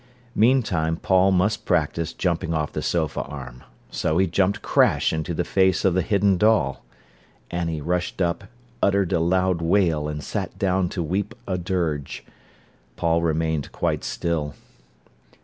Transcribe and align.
Meantime 0.33 0.97
Paul 0.97 1.29
must 1.31 1.63
practise 1.63 2.11
jumping 2.11 2.55
off 2.55 2.71
the 2.71 2.81
sofa 2.81 3.21
arm. 3.21 3.63
So 3.91 4.17
he 4.17 4.25
jumped 4.25 4.63
crash 4.63 5.13
into 5.13 5.35
the 5.35 5.43
face 5.43 5.85
of 5.85 5.93
the 5.93 6.01
hidden 6.01 6.37
doll. 6.39 6.83
Annie 7.51 7.81
rushed 7.81 8.19
up, 8.19 8.45
uttered 8.81 9.13
a 9.13 9.19
loud 9.19 9.61
wail, 9.61 10.07
and 10.07 10.23
sat 10.23 10.57
down 10.57 10.89
to 10.89 11.03
weep 11.03 11.35
a 11.47 11.59
dirge. 11.59 12.25
Paul 12.95 13.21
remained 13.21 13.71
quite 13.71 14.03
still. 14.03 14.55